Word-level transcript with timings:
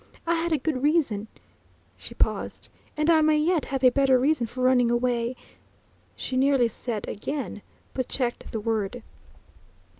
I 0.25 0.33
had 0.33 0.51
a 0.51 0.57
good 0.57 0.81
reason" 0.81 1.27
she 1.95 2.15
paused, 2.15 2.69
"and 2.97 3.07
I 3.07 3.21
may 3.21 3.37
yet 3.37 3.65
have 3.65 3.83
a 3.83 3.91
better 3.91 4.17
reason 4.17 4.47
for 4.47 4.61
running 4.63 4.89
away...." 4.89 5.35
She 6.15 6.35
nearly 6.35 6.69
said 6.69 7.07
"again" 7.07 7.61
but 7.93 8.07
checked 8.09 8.51
the 8.51 8.59
word. 8.59 9.03